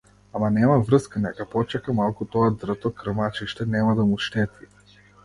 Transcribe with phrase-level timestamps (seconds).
[0.37, 4.71] Ама нема врска, нека почека малку тоа дрто крмачиште, нема да му штети.